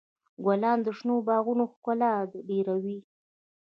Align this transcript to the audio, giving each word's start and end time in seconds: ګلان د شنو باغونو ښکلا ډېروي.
ګلان 0.45 0.77
د 0.85 0.87
شنو 0.97 1.15
باغونو 1.27 1.63
ښکلا 1.73 2.13
ډېروي. 2.49 2.99